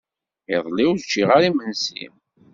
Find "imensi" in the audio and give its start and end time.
1.49-2.03